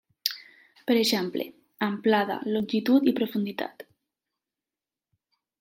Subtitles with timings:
[0.87, 1.45] Per exemple,
[1.89, 3.89] amplada, longitud i profunditat.